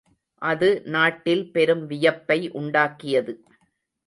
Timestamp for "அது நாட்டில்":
0.41-1.43